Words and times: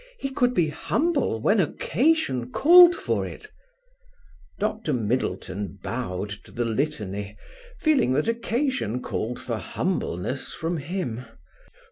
He 0.17 0.29
could 0.31 0.55
be 0.55 0.69
humble 0.69 1.39
when 1.39 1.59
occasion 1.59 2.49
called 2.49 2.95
for 2.95 3.23
it." 3.23 3.49
Dr 4.57 4.93
Middleton 4.93 5.77
bowed 5.83 6.31
to 6.45 6.51
the 6.51 6.65
litany, 6.65 7.37
feeling 7.77 8.13
that 8.13 8.27
occasion 8.27 9.03
called 9.03 9.39
for 9.39 9.57
humbleness 9.57 10.55
from 10.55 10.77
him. 10.77 11.25